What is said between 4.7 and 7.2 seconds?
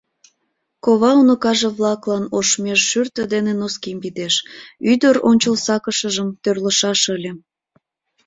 ӱдыр ончылсакышыжым тӧрлышаш